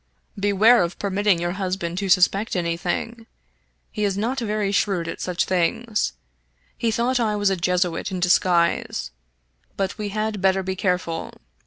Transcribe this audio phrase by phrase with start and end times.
[0.39, 3.27] Beware of per mitting your husband to suspect anything.
[3.91, 6.13] He is not very, shrewd at such things—
[6.75, 9.11] he thought I was a Jesuit in dis guise—
[9.77, 11.35] ^but we had better be careful.